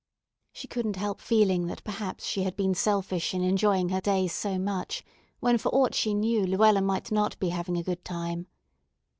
[0.51, 4.57] She couldn't help feeling that perhaps she had been selfish in enjoying her day so
[4.57, 5.03] much
[5.39, 8.47] when for aught she knew Luella might not be having a good time.